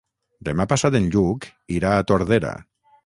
Demà 0.47 0.65
passat 0.71 0.97
en 1.01 1.05
Lluc 1.15 1.47
irà 1.77 1.93
a 1.99 2.09
Tordera. 2.13 2.55